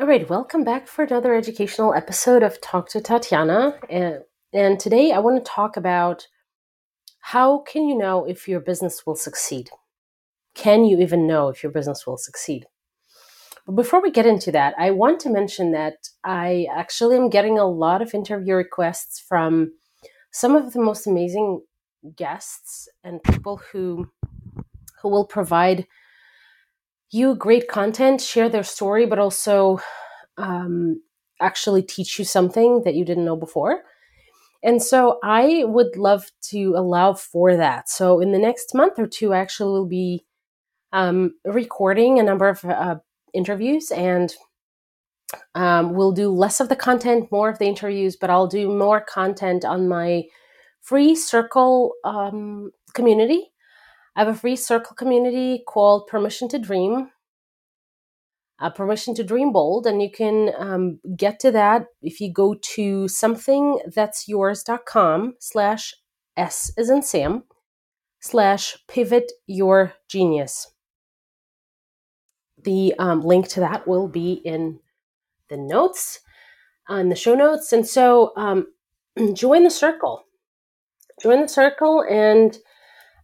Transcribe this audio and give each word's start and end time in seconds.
All 0.00 0.06
right, 0.06 0.30
welcome 0.30 0.62
back 0.62 0.86
for 0.86 1.02
another 1.02 1.34
educational 1.34 1.92
episode 1.92 2.44
of 2.44 2.60
Talk 2.60 2.88
to 2.90 3.00
Tatiana. 3.00 3.80
And, 3.90 4.20
and 4.52 4.78
today 4.78 5.10
I 5.10 5.18
want 5.18 5.44
to 5.44 5.50
talk 5.50 5.76
about 5.76 6.28
how 7.18 7.64
can 7.66 7.88
you 7.88 7.98
know 7.98 8.24
if 8.24 8.46
your 8.46 8.60
business 8.60 9.04
will 9.04 9.16
succeed? 9.16 9.70
Can 10.54 10.84
you 10.84 11.00
even 11.00 11.26
know 11.26 11.48
if 11.48 11.64
your 11.64 11.72
business 11.72 12.06
will 12.06 12.16
succeed? 12.16 12.66
But 13.66 13.72
before 13.72 14.00
we 14.00 14.12
get 14.12 14.24
into 14.24 14.52
that, 14.52 14.72
I 14.78 14.92
want 14.92 15.18
to 15.22 15.30
mention 15.30 15.72
that 15.72 15.94
I 16.22 16.68
actually 16.72 17.16
am 17.16 17.28
getting 17.28 17.58
a 17.58 17.66
lot 17.66 18.00
of 18.00 18.14
interview 18.14 18.54
requests 18.54 19.18
from 19.18 19.72
some 20.30 20.54
of 20.54 20.74
the 20.74 20.80
most 20.80 21.08
amazing 21.08 21.62
guests 22.14 22.88
and 23.02 23.20
people 23.24 23.60
who 23.72 24.08
who 25.02 25.08
will 25.08 25.26
provide 25.26 25.88
you 27.10 27.34
great 27.34 27.68
content, 27.68 28.20
share 28.20 28.48
their 28.48 28.62
story, 28.62 29.06
but 29.06 29.18
also 29.18 29.80
um, 30.36 31.00
actually 31.40 31.82
teach 31.82 32.18
you 32.18 32.24
something 32.24 32.82
that 32.84 32.94
you 32.94 33.04
didn't 33.04 33.24
know 33.24 33.36
before. 33.36 33.82
And 34.62 34.82
so 34.82 35.18
I 35.22 35.64
would 35.64 35.96
love 35.96 36.30
to 36.50 36.74
allow 36.76 37.14
for 37.14 37.56
that. 37.56 37.88
So 37.88 38.20
in 38.20 38.32
the 38.32 38.38
next 38.38 38.74
month 38.74 38.98
or 38.98 39.06
two, 39.06 39.32
I 39.32 39.38
actually 39.38 39.72
will 39.72 39.86
be 39.86 40.24
um, 40.92 41.34
recording 41.44 42.18
a 42.18 42.24
number 42.24 42.48
of 42.48 42.64
uh, 42.64 42.96
interviews 43.32 43.90
and 43.90 44.34
um, 45.54 45.94
we'll 45.94 46.12
do 46.12 46.30
less 46.30 46.60
of 46.60 46.68
the 46.68 46.76
content, 46.76 47.30
more 47.30 47.50
of 47.50 47.58
the 47.58 47.66
interviews, 47.66 48.16
but 48.16 48.30
I'll 48.30 48.46
do 48.46 48.68
more 48.68 49.00
content 49.00 49.64
on 49.64 49.88
my 49.88 50.24
free 50.80 51.14
circle 51.14 51.92
um, 52.04 52.70
community 52.94 53.50
I 54.18 54.22
have 54.22 54.34
a 54.34 54.36
free 54.36 54.56
circle 54.56 54.96
community 54.96 55.62
called 55.64 56.08
Permission 56.08 56.48
to 56.48 56.58
Dream. 56.58 57.10
Uh, 58.58 58.68
permission 58.68 59.14
to 59.14 59.22
dream 59.22 59.52
bold 59.52 59.86
and 59.86 60.02
you 60.02 60.10
can 60.10 60.50
um, 60.58 60.98
get 61.16 61.38
to 61.38 61.52
that 61.52 61.86
if 62.02 62.20
you 62.20 62.32
go 62.32 62.54
to 62.54 63.04
somethingthat'syours.com 63.04 65.34
slash 65.38 65.94
s 66.36 66.72
is 66.76 66.90
in 66.90 67.00
sam 67.00 67.44
slash 68.18 68.76
pivot 68.88 69.30
your 69.46 69.92
genius. 70.08 70.72
The 72.64 72.94
um, 72.98 73.20
link 73.20 73.46
to 73.50 73.60
that 73.60 73.86
will 73.86 74.08
be 74.08 74.32
in 74.44 74.80
the 75.48 75.56
notes 75.56 76.18
on 76.88 77.06
uh, 77.06 77.10
the 77.10 77.14
show 77.14 77.36
notes. 77.36 77.72
And 77.72 77.86
so 77.86 78.32
um, 78.36 78.66
join 79.34 79.62
the 79.62 79.70
circle. 79.70 80.24
Join 81.22 81.42
the 81.42 81.48
circle 81.48 82.04
and 82.10 82.58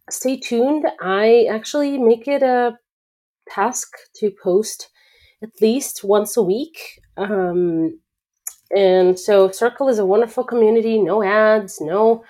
stay 0.09 0.37
tuned. 0.37 0.85
I 1.01 1.47
actually 1.49 1.97
make 1.97 2.27
it 2.27 2.43
a 2.43 2.77
task 3.49 3.89
to 4.15 4.31
post 4.43 4.89
at 5.43 5.49
least 5.61 6.03
once 6.03 6.37
a 6.37 6.43
week. 6.43 6.77
Um, 7.17 7.99
and 8.75 9.19
so 9.19 9.51
Circle 9.51 9.89
is 9.89 9.99
a 9.99 10.05
wonderful 10.05 10.43
community, 10.43 10.99
no 10.99 11.23
ads, 11.23 11.79
no 11.79 12.23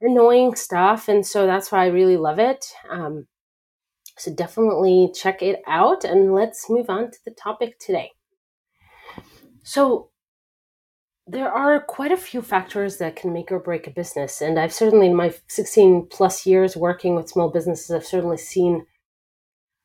annoying 0.00 0.54
stuff. 0.54 1.08
And 1.08 1.26
so 1.26 1.46
that's 1.46 1.70
why 1.70 1.84
I 1.84 1.88
really 1.88 2.16
love 2.16 2.38
it. 2.38 2.64
Um, 2.90 3.26
so 4.18 4.32
definitely 4.32 5.10
check 5.14 5.42
it 5.42 5.60
out. 5.66 6.04
And 6.04 6.34
let's 6.34 6.68
move 6.70 6.88
on 6.88 7.10
to 7.10 7.18
the 7.24 7.32
topic 7.32 7.78
today. 7.78 8.12
So, 9.64 10.10
there 11.32 11.50
are 11.50 11.80
quite 11.80 12.12
a 12.12 12.16
few 12.16 12.42
factors 12.42 12.98
that 12.98 13.16
can 13.16 13.32
make 13.32 13.50
or 13.50 13.58
break 13.58 13.86
a 13.86 13.90
business. 13.90 14.42
And 14.42 14.58
I've 14.58 14.72
certainly, 14.72 15.06
in 15.06 15.16
my 15.16 15.34
16 15.48 16.08
plus 16.10 16.44
years 16.44 16.76
working 16.76 17.16
with 17.16 17.30
small 17.30 17.48
businesses, 17.48 17.90
I've 17.90 18.04
certainly 18.04 18.36
seen 18.36 18.84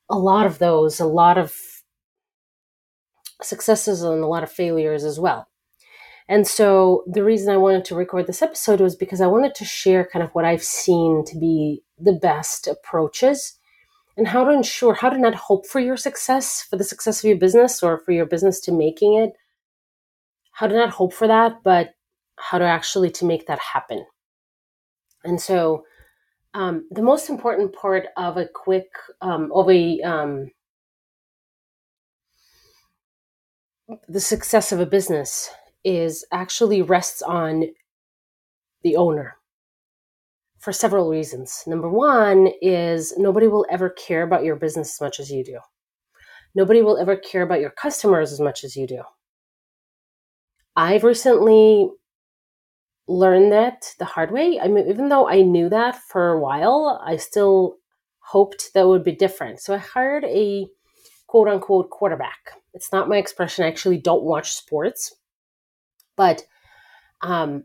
a 0.09 0.20
lot 0.20 0.45
of 0.45 0.59
those, 0.59 1.00
a 1.00 1.06
lot 1.06 1.38
of 1.38 1.56
successes 3.42 4.03
and 4.03 4.22
a 4.22 4.28
lot 4.28 4.44
of 4.44 4.52
failures 4.52 5.06
as 5.06 5.22
well. 5.22 5.48
And 6.28 6.45
so 6.45 7.06
the 7.08 7.23
reason 7.23 7.53
I 7.53 7.58
wanted 7.58 7.86
to 7.86 7.95
record 7.95 8.28
this 8.28 8.42
episode 8.42 8.81
was 8.81 8.98
because 8.98 9.22
I 9.22 9.28
wanted 9.28 9.56
to 9.56 9.66
share 9.66 10.06
kind 10.12 10.24
of 10.24 10.31
what 10.31 10.44
I've 10.44 10.64
seen 10.64 11.24
to 11.28 11.40
be 11.40 11.81
the 11.97 12.12
best 12.12 12.68
approaches 12.68 13.58
and 14.18 14.28
how 14.28 14.44
to 14.44 14.52
ensure, 14.52 14.96
how 14.96 15.09
to 15.09 15.18
not 15.18 15.35
hope 15.35 15.66
for 15.66 15.79
your 15.79 15.96
success, 15.96 16.62
for 16.69 16.75
the 16.75 16.84
success 16.84 17.24
of 17.24 17.28
your 17.29 17.38
business 17.38 17.81
or 17.81 18.00
for 18.00 18.12
your 18.12 18.25
business 18.25 18.59
to 18.62 18.74
making 18.74 19.14
it 19.14 19.31
how 20.57 20.66
to 20.66 20.73
not 20.73 20.90
hope 20.90 21.13
for 21.13 21.28
that, 21.28 21.59
but 21.63 21.91
how 22.40 22.57
to 22.57 22.66
actually 22.66 23.12
to 23.12 23.25
make 23.25 23.45
that 23.45 23.59
happen. 23.59 24.03
And 25.23 25.40
so, 25.40 25.84
um, 26.56 26.88
the 26.90 27.03
most 27.03 27.29
important 27.29 27.75
part 27.75 28.07
of 28.18 28.38
a 28.38 28.47
quick 28.47 28.88
um, 29.22 29.51
of 29.53 29.69
a 29.69 30.01
um, 30.01 30.50
the 34.09 34.19
success 34.19 34.72
of 34.72 34.79
a 34.79 34.85
business 34.88 35.47
is 35.84 36.25
actually 36.31 36.81
rests 36.81 37.22
on 37.22 37.66
the 38.81 38.96
owner 38.96 39.35
for 40.57 40.73
several 40.73 41.07
reasons. 41.07 41.63
Number 41.67 41.90
one 41.90 42.50
is 42.63 43.13
nobody 43.16 43.47
will 43.47 43.67
ever 43.69 43.91
care 43.91 44.23
about 44.23 44.44
your 44.44 44.56
business 44.56 44.96
as 44.96 45.01
much 45.01 45.19
as 45.19 45.29
you 45.29 45.44
do. 45.44 45.59
Nobody 46.56 46.81
will 46.81 46.97
ever 46.97 47.16
care 47.16 47.44
about 47.44 47.59
your 47.59 47.69
customers 47.69 48.31
as 48.31 48.40
much 48.40 48.63
as 48.63 48.75
you 48.75 48.88
do. 48.88 49.03
I've 50.78 51.04
recently 51.04 51.90
learned 53.08 53.52
that 53.52 53.96
the 53.98 54.06
hard 54.06 54.32
way. 54.32 54.60
I 54.60 54.68
mean, 54.68 54.88
even 54.88 55.10
though 55.10 55.28
I 55.28 55.42
knew 55.42 55.70
that 55.70 55.96
for 55.96 56.30
a 56.30 56.40
while, 56.40 57.02
I 57.04 57.18
still 57.18 57.78
hoped 58.20 58.74
that 58.76 58.88
would 58.88 59.04
be 59.04 59.12
different. 59.12 59.60
So 59.60 59.74
I 59.74 59.78
hired 59.78 60.24
a 60.26 60.68
quote 61.26 61.48
unquote 61.48 61.90
quarterback. 61.90 62.52
It's 62.76 62.92
not 62.92 63.10
my 63.10 63.18
expression. 63.18 63.66
I 63.66 63.70
actually 63.70 63.98
don't 63.98 64.24
watch 64.24 64.54
sports, 64.54 65.16
but 66.16 66.46
um, 67.22 67.64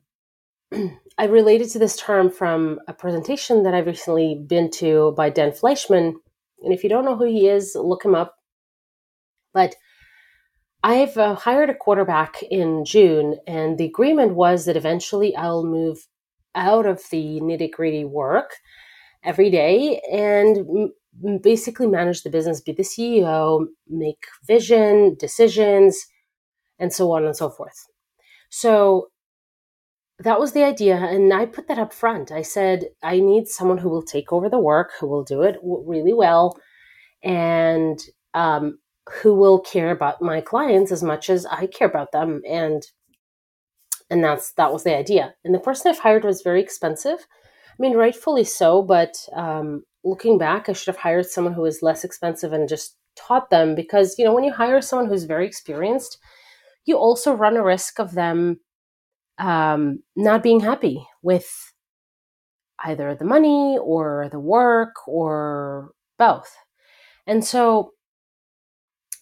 I 1.19 1.27
related 1.27 1.69
to 1.73 1.79
this 1.79 1.97
term 1.99 2.31
from 2.31 2.81
a 2.89 2.94
presentation 2.94 3.62
that 3.65 3.75
I've 3.75 3.87
recently 3.87 4.43
been 4.47 4.71
to 4.73 5.12
by 5.19 5.29
Dan 5.29 5.50
Fleischman. 5.50 6.15
And 6.62 6.73
if 6.73 6.83
you 6.83 6.89
don't 6.89 7.05
know 7.05 7.17
who 7.17 7.27
he 7.27 7.47
is, 7.47 7.75
look 7.75 8.06
him 8.06 8.15
up. 8.15 8.37
But 9.53 9.75
I've 10.82 11.16
uh, 11.16 11.34
hired 11.34 11.70
a 11.70 11.75
quarterback 11.75 12.43
in 12.50 12.84
June, 12.84 13.38
and 13.47 13.78
the 13.78 13.84
agreement 13.84 14.34
was 14.34 14.65
that 14.65 14.76
eventually 14.76 15.34
I'll 15.37 15.65
move 15.65 16.06
out 16.54 16.87
of 16.87 17.03
the 17.10 17.41
nitty 17.41 17.70
gritty 17.70 18.04
work 18.04 18.56
every 19.25 19.50
day 19.50 20.00
and 20.10 20.59
m- 21.25 21.38
basically 21.43 21.87
manage 21.87 22.22
the 22.22 22.31
business, 22.31 22.60
be 22.60 22.72
the 22.72 22.82
CEO, 22.82 23.66
make 23.88 24.25
vision, 24.47 25.16
decisions, 25.19 26.04
and 26.78 26.93
so 26.93 27.12
on 27.12 27.25
and 27.25 27.37
so 27.37 27.49
forth. 27.49 27.87
So 28.50 29.09
that 30.19 30.41
was 30.41 30.53
the 30.53 30.64
idea. 30.64 30.97
And 30.97 31.32
I 31.32 31.47
put 31.47 31.69
that 31.69 31.78
up 31.78 31.93
front. 31.93 32.31
I 32.31 32.43
said, 32.43 32.87
I 33.03 33.20
need 33.20 33.49
someone 33.49 33.78
who 33.78 33.88
will 33.88 34.03
take 34.03 34.32
over 34.32 34.49
the 34.49 34.59
work, 34.59 34.93
who 35.00 35.06
will 35.09 35.25
do 35.25 35.43
it 35.43 35.56
really 35.62 36.12
well. 36.12 36.59
And 37.22 38.00
um, 38.34 38.78
who 39.10 39.34
will 39.34 39.60
care 39.60 39.90
about 39.90 40.22
my 40.22 40.40
clients 40.40 40.92
as 40.92 41.02
much 41.02 41.28
as 41.28 41.46
I 41.46 41.66
care 41.66 41.88
about 41.88 42.12
them 42.12 42.42
and 42.48 42.82
and 44.10 44.22
that's 44.22 44.52
that 44.54 44.72
was 44.72 44.84
the 44.84 44.96
idea. 44.96 45.34
And 45.44 45.54
the 45.54 45.58
person 45.58 45.90
I've 45.90 45.98
hired 45.98 46.24
was 46.24 46.42
very 46.42 46.60
expensive. 46.62 47.18
I 47.20 47.76
mean 47.78 47.96
rightfully 47.96 48.44
so 48.44 48.82
but 48.82 49.16
um, 49.34 49.84
looking 50.04 50.38
back 50.38 50.68
I 50.68 50.72
should 50.72 50.88
have 50.88 51.02
hired 51.02 51.26
someone 51.26 51.54
who 51.54 51.62
was 51.62 51.82
less 51.82 52.04
expensive 52.04 52.52
and 52.52 52.68
just 52.68 52.96
taught 53.16 53.50
them 53.50 53.74
because 53.74 54.18
you 54.18 54.24
know 54.24 54.34
when 54.34 54.44
you 54.44 54.52
hire 54.52 54.80
someone 54.80 55.08
who's 55.08 55.24
very 55.24 55.46
experienced 55.46 56.19
you 56.86 56.96
also 56.96 57.32
run 57.32 57.56
a 57.56 57.62
risk 57.62 57.98
of 57.98 58.12
them 58.12 58.60
um, 59.38 60.02
not 60.16 60.42
being 60.42 60.60
happy 60.60 61.06
with 61.22 61.72
either 62.84 63.14
the 63.14 63.24
money 63.24 63.78
or 63.80 64.28
the 64.30 64.40
work 64.40 64.94
or 65.06 65.92
both. 66.19 66.54
And 67.26 67.44
so 67.44 67.92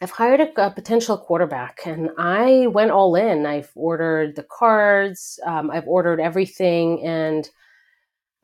I've 0.03 0.11
hired 0.11 0.41
a, 0.41 0.67
a, 0.67 0.71
potential 0.71 1.19
quarterback 1.19 1.81
and 1.85 2.11
I 2.17 2.67
went 2.69 2.91
all 2.91 3.15
in. 3.17 3.45
I've 3.45 3.71
ordered 3.75 4.35
the 4.35 4.43
cards, 4.45 5.39
um, 5.45 5.71
I've 5.71 5.87
ordered 5.87 6.21
everything. 6.21 7.07
And, 7.07 7.49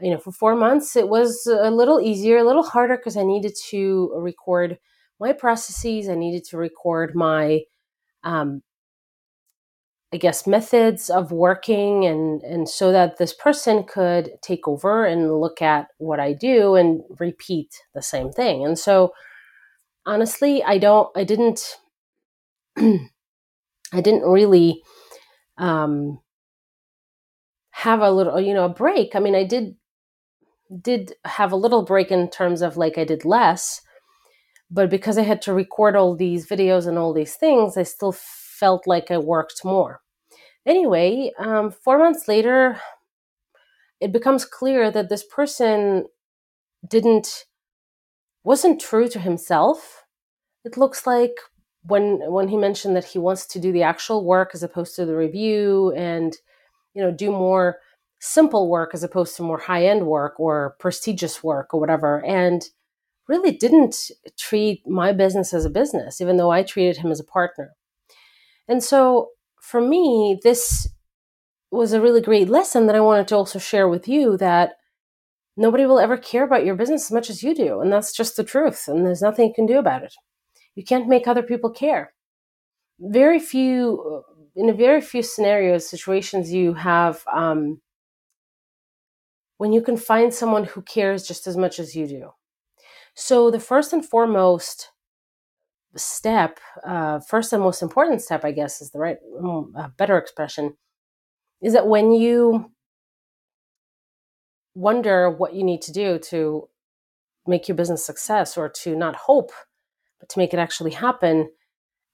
you 0.00 0.10
know, 0.10 0.18
for 0.18 0.32
four 0.32 0.54
months, 0.54 0.96
it 0.96 1.08
was 1.08 1.46
a 1.46 1.70
little 1.70 1.98
easier, 1.98 2.38
a 2.38 2.44
little 2.44 2.62
harder 2.62 2.98
because 2.98 3.16
I 3.16 3.22
needed 3.22 3.54
to 3.70 4.12
record 4.16 4.78
my 5.18 5.32
processes. 5.32 6.10
I 6.10 6.14
needed 6.14 6.44
to 6.50 6.58
record 6.58 7.14
my, 7.14 7.62
um, 8.22 8.62
I 10.12 10.18
guess, 10.18 10.46
methods 10.46 11.08
of 11.08 11.32
working 11.32 12.04
and, 12.04 12.42
and 12.42 12.68
so 12.68 12.92
that 12.92 13.16
this 13.16 13.32
person 13.32 13.84
could 13.84 14.32
take 14.42 14.68
over 14.68 15.06
and 15.06 15.40
look 15.40 15.62
at 15.62 15.88
what 15.96 16.20
I 16.20 16.34
do 16.34 16.74
and 16.74 17.00
repeat 17.18 17.82
the 17.94 18.02
same 18.02 18.30
thing. 18.30 18.62
And 18.62 18.78
so, 18.78 19.14
honestly, 20.06 20.62
I 20.62 20.78
don't, 20.78 21.10
I 21.16 21.24
didn't, 21.24 21.76
I 22.78 23.10
didn't 23.92 24.22
really 24.22 24.82
um, 25.58 26.20
have 27.70 28.00
a 28.00 28.10
little, 28.10 28.40
you 28.40 28.54
know, 28.54 28.64
a 28.64 28.68
break. 28.68 29.14
I 29.14 29.20
mean, 29.20 29.34
I 29.34 29.44
did, 29.44 29.76
did 30.82 31.12
have 31.24 31.52
a 31.52 31.56
little 31.56 31.82
break 31.84 32.10
in 32.10 32.28
terms 32.28 32.62
of 32.62 32.76
like 32.76 32.98
I 32.98 33.04
did 33.04 33.24
less, 33.24 33.82
But 34.70 34.90
because 34.90 35.18
I 35.18 35.22
had 35.22 35.42
to 35.42 35.54
record 35.54 35.96
all 35.96 36.16
these 36.16 36.46
videos 36.48 36.86
and 36.86 36.98
all 36.98 37.12
these 37.14 37.36
things, 37.36 37.76
I 37.76 37.84
still 37.84 38.12
felt 38.12 38.86
like 38.86 39.10
I 39.10 39.18
worked 39.18 39.64
more. 39.64 40.00
Anyway, 40.66 41.32
um, 41.38 41.70
four 41.70 41.98
months 41.98 42.28
later, 42.28 42.80
it 44.00 44.12
becomes 44.12 44.44
clear 44.44 44.90
that 44.90 45.08
this 45.08 45.24
person 45.24 46.06
didn't 46.88 47.46
wasn't 48.46 48.80
true 48.80 49.08
to 49.08 49.18
himself. 49.18 50.04
It 50.64 50.76
looks 50.76 51.04
like 51.04 51.34
when 51.82 52.20
when 52.30 52.46
he 52.46 52.56
mentioned 52.56 52.94
that 52.94 53.04
he 53.12 53.18
wants 53.18 53.44
to 53.46 53.58
do 53.58 53.72
the 53.72 53.82
actual 53.82 54.24
work 54.24 54.50
as 54.54 54.62
opposed 54.62 54.94
to 54.94 55.04
the 55.04 55.16
review 55.16 55.92
and 55.96 56.36
you 56.94 57.02
know 57.02 57.10
do 57.10 57.30
more 57.32 57.78
simple 58.20 58.70
work 58.70 58.90
as 58.94 59.02
opposed 59.02 59.36
to 59.36 59.42
more 59.42 59.58
high 59.58 59.84
end 59.84 60.06
work 60.06 60.38
or 60.38 60.76
prestigious 60.78 61.42
work 61.42 61.74
or 61.74 61.80
whatever 61.80 62.24
and 62.24 62.70
really 63.28 63.50
didn't 63.50 63.96
treat 64.38 64.80
my 64.86 65.12
business 65.12 65.52
as 65.52 65.64
a 65.64 65.76
business 65.80 66.20
even 66.20 66.36
though 66.36 66.50
I 66.50 66.62
treated 66.62 66.98
him 66.98 67.10
as 67.10 67.20
a 67.20 67.24
partner. 67.24 67.72
And 68.68 68.82
so 68.82 69.30
for 69.60 69.80
me 69.80 70.38
this 70.42 70.88
was 71.72 71.92
a 71.92 72.00
really 72.00 72.20
great 72.20 72.48
lesson 72.48 72.86
that 72.86 72.96
I 72.96 73.00
wanted 73.00 73.26
to 73.28 73.36
also 73.36 73.58
share 73.58 73.88
with 73.88 74.06
you 74.08 74.36
that 74.36 74.76
nobody 75.56 75.86
will 75.86 75.98
ever 75.98 76.16
care 76.16 76.44
about 76.44 76.64
your 76.64 76.74
business 76.74 77.06
as 77.06 77.12
much 77.12 77.30
as 77.30 77.42
you 77.42 77.54
do 77.54 77.80
and 77.80 77.92
that's 77.92 78.12
just 78.12 78.36
the 78.36 78.44
truth 78.44 78.88
and 78.88 79.06
there's 79.06 79.22
nothing 79.22 79.48
you 79.48 79.54
can 79.54 79.66
do 79.66 79.78
about 79.78 80.02
it. 80.02 80.14
You 80.74 80.84
can't 80.84 81.08
make 81.08 81.26
other 81.26 81.42
people 81.42 81.70
care. 81.70 82.12
Very 83.00 83.38
few, 83.38 84.22
in 84.54 84.68
a 84.68 84.74
very 84.74 85.00
few 85.00 85.22
scenarios, 85.22 85.88
situations, 85.88 86.52
you 86.52 86.74
have 86.74 87.24
um, 87.32 87.80
when 89.58 89.72
you 89.72 89.82
can 89.82 89.96
find 89.96 90.32
someone 90.32 90.64
who 90.64 90.82
cares 90.82 91.26
just 91.26 91.46
as 91.46 91.56
much 91.56 91.78
as 91.78 91.94
you 91.94 92.06
do. 92.06 92.30
So, 93.14 93.50
the 93.50 93.60
first 93.60 93.92
and 93.92 94.04
foremost 94.04 94.90
step, 95.96 96.58
uh, 96.86 97.20
first 97.20 97.52
and 97.52 97.62
most 97.62 97.82
important 97.82 98.20
step, 98.20 98.44
I 98.44 98.52
guess, 98.52 98.82
is 98.82 98.90
the 98.90 98.98
right, 98.98 99.16
uh, 99.76 99.88
better 99.96 100.18
expression, 100.18 100.76
is 101.62 101.72
that 101.72 101.86
when 101.88 102.12
you 102.12 102.70
wonder 104.76 105.30
what 105.30 105.54
you 105.54 105.64
need 105.64 105.82
to 105.82 105.92
do 105.92 106.18
to 106.18 106.68
make 107.46 107.66
your 107.66 107.76
business 107.76 108.04
success 108.04 108.56
or 108.56 108.68
to 108.68 108.94
not 108.94 109.16
hope 109.16 109.50
but 110.20 110.28
to 110.28 110.38
make 110.38 110.52
it 110.52 110.58
actually 110.58 110.90
happen 110.90 111.48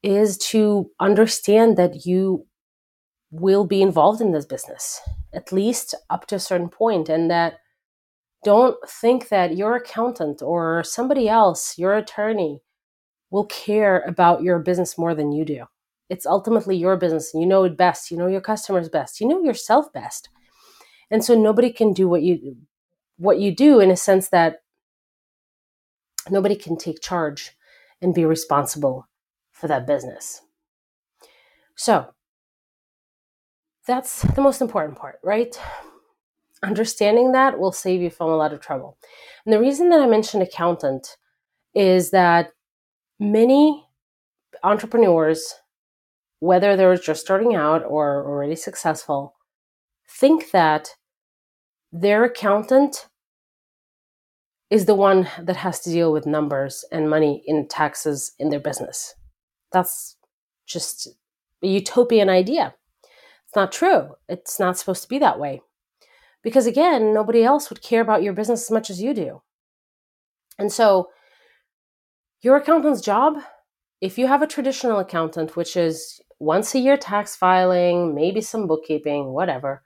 is 0.03 0.39
to 0.39 0.91
understand 1.01 1.77
that 1.77 2.07
you 2.07 2.47
will 3.31 3.65
be 3.65 3.83
involved 3.83 4.21
in 4.21 4.33
this 4.33 4.47
business 4.47 5.01
at 5.35 5.53
least 5.53 5.95
up 6.09 6.27
to 6.27 6.37
a 6.37 6.41
certain 6.41 6.69
point 6.69 7.09
and 7.09 7.31
that 7.31 7.59
don't 8.45 8.77
think 8.89 9.29
that 9.29 9.57
your 9.57 9.77
accountant 9.77 10.43
or 10.43 10.85
somebody 10.85 11.29
else 11.29 11.79
your 11.79 11.95
attorney 11.95 12.61
will 13.33 13.47
care 13.47 14.05
about 14.07 14.43
your 14.43 14.59
business 14.59 14.99
more 14.99 15.15
than 15.15 15.33
you 15.33 15.45
do. 15.45 15.65
It's 16.11 16.27
ultimately 16.27 16.77
your 16.77 16.99
business 16.99 17.33
and 17.33 17.43
you 17.43 17.49
know 17.49 17.65
it 17.65 17.77
best 17.77 18.11
you 18.11 18.17
know 18.17 18.27
your 18.27 18.43
customers 18.43 18.89
best 18.91 19.21
you 19.21 19.27
know 19.27 19.43
yourself 19.43 19.93
best 19.93 20.29
and 21.13 21.23
so 21.23 21.35
nobody 21.35 21.71
can 21.71 21.93
do 21.93 22.09
what 22.09 22.23
you 22.23 22.57
what 23.19 23.39
you 23.39 23.55
do 23.55 23.79
in 23.79 23.91
a 23.91 23.97
sense 23.97 24.31
that 24.31 24.63
nobody 26.31 26.57
can 26.57 26.77
take 26.77 27.03
charge 27.03 27.53
and 28.01 28.15
be 28.15 28.25
responsible 28.25 29.07
for 29.53 29.69
that 29.69 29.87
business. 29.87 30.41
So, 31.77 32.15
that's 33.87 34.23
the 34.23 34.41
most 34.41 34.61
important 34.63 34.99
part, 34.99 35.21
right? 35.23 35.55
Understanding 36.63 37.33
that 37.33 37.59
will 37.59 37.73
save 37.73 38.01
you 38.01 38.11
from 38.11 38.31
a 38.31 38.37
lot 38.37 38.53
of 38.53 38.61
trouble. 38.61 38.97
And 39.45 39.53
the 39.53 39.61
reason 39.61 39.91
that 39.91 40.01
I 40.01 40.07
mentioned 40.07 40.43
accountant 40.43 41.17
is 41.75 42.11
that 42.11 42.53
many 43.21 43.85
entrepreneurs, 44.63 45.55
whether 46.41 46.77
they're 46.77 46.97
just 46.97 47.21
starting 47.21 47.55
out 47.55 47.85
or 47.85 48.25
already 48.27 48.57
successful, 48.57 49.35
think 50.09 50.53
that 50.53 50.95
their 51.93 52.25
accountant 52.25 53.07
is 54.71 54.87
the 54.87 54.95
one 54.95 55.29
that 55.39 55.57
has 55.57 55.81
to 55.81 55.91
deal 55.91 56.13
with 56.13 56.25
numbers 56.25 56.85
and 56.91 57.11
money 57.11 57.43
in 57.47 57.69
taxes 57.69 58.33
in 58.39 58.49
their 58.49 58.61
business. 58.61 59.15
That's 59.71 60.17
just 60.67 61.09
a 61.63 61.67
utopian 61.67 62.31
idea. 62.31 62.75
It's 63.45 63.55
not 63.55 63.71
true. 63.71 64.15
It's 64.31 64.59
not 64.59 64.79
supposed 64.79 65.03
to 65.03 65.09
be 65.09 65.19
that 65.19 65.39
way. 65.39 65.61
Because 66.43 66.67
again, 66.67 67.13
nobody 67.13 67.45
else 67.45 67.69
would 67.69 67.83
care 67.83 68.01
about 68.01 68.23
your 68.23 68.33
business 68.33 68.63
as 68.63 68.71
much 68.71 68.89
as 68.89 69.03
you 69.03 69.13
do. 69.13 69.43
And 70.59 70.73
so, 70.73 71.11
your 72.41 72.57
accountant's 72.57 73.03
job, 73.03 73.39
if 74.01 74.19
you 74.19 74.27
have 74.27 74.43
a 74.43 74.47
traditional 74.47 74.99
accountant, 74.99 75.55
which 75.55 75.77
is 75.77 76.21
once 76.41 76.75
a 76.75 76.79
year 76.79 76.97
tax 76.97 77.37
filing, 77.37 78.15
maybe 78.15 78.41
some 78.41 78.67
bookkeeping, 78.67 79.33
whatever, 79.33 79.83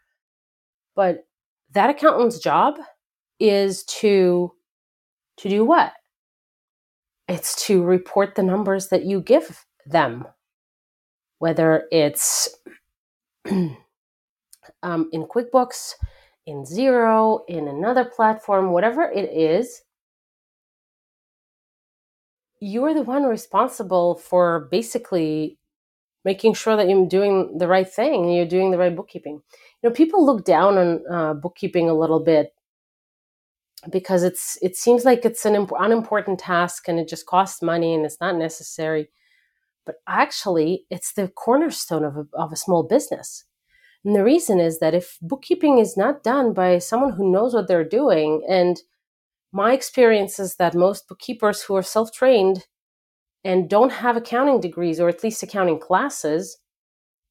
but 0.95 1.26
that 1.73 1.91
accountant's 1.91 2.39
job 2.39 2.77
is 3.39 3.85
to 3.85 4.53
to 5.39 5.49
do 5.49 5.65
what? 5.65 5.93
It's 7.29 7.67
to 7.67 7.83
report 7.83 8.35
the 8.35 8.43
numbers 8.43 8.89
that 8.89 9.05
you 9.05 9.21
give 9.21 9.65
them, 9.85 10.27
whether 11.39 11.85
it's 11.91 12.49
um, 14.83 15.11
in 15.13 15.25
QuickBooks, 15.25 15.95
in 16.47 16.63
Xero, 16.63 17.41
in 17.49 17.69
another 17.69 18.05
platform, 18.05 18.73
whatever 18.73 19.03
it 19.03 19.31
is. 19.33 19.83
You're 22.61 22.95
the 22.95 23.03
one 23.03 23.25
responsible 23.25 24.15
for 24.15 24.69
basically 24.71 25.59
making 26.27 26.55
sure 26.55 26.77
that 26.77 26.89
you're 26.89 27.07
doing 27.07 27.57
the 27.57 27.69
right 27.69 27.89
thing 27.89 28.25
and 28.25 28.35
you're 28.35 28.55
doing 28.57 28.73
the 28.73 28.79
right 28.79 28.97
bookkeeping. 28.97 29.41
You 29.81 29.89
know, 29.89 29.95
people 29.95 30.27
look 30.27 30.45
down 30.45 30.77
on 30.77 30.89
uh, 31.09 31.35
bookkeeping 31.35 31.89
a 31.89 31.95
little 31.95 32.19
bit 32.19 32.53
because 33.91 34.25
it's 34.25 34.59
it 34.61 34.77
seems 34.77 35.05
like 35.05 35.25
it's 35.25 35.45
an 35.47 35.55
imp- 35.55 35.79
unimportant 35.79 36.41
task 36.41 36.89
and 36.89 36.99
it 36.99 37.09
just 37.09 37.27
costs 37.27 37.63
money 37.63 37.95
and 37.95 38.05
it's 38.05 38.21
not 38.21 38.37
necessary 38.37 39.09
but 39.85 39.97
actually 40.09 40.85
it's 40.91 41.13
the 41.13 41.29
cornerstone 41.29 42.05
of 42.05 42.17
a, 42.17 42.25
of 42.35 42.53
a 42.53 42.57
small 42.57 42.83
business 42.83 43.45
and 44.05 44.17
the 44.17 44.25
reason 44.25 44.59
is 44.59 44.79
that 44.81 44.95
if 44.95 45.19
bookkeeping 45.21 45.79
is 45.79 45.97
not 45.97 46.25
done 46.25 46.53
by 46.53 46.79
someone 46.79 47.13
who 47.13 47.31
knows 47.31 47.55
what 47.55 47.69
they're 47.69 47.85
doing 48.01 48.43
and 48.49 48.83
my 49.53 49.73
experience 49.73 50.41
is 50.41 50.57
that 50.57 50.75
most 50.75 51.07
bookkeepers 51.07 51.63
who 51.63 51.77
are 51.77 51.83
self-trained 51.83 52.67
and 53.45 53.71
don't 53.71 53.93
have 53.93 54.17
accounting 54.17 54.61
degrees 54.61 55.01
or 55.01 55.09
at 55.09 55.23
least 55.23 55.43
accounting 55.43 55.79
classes 55.79 56.59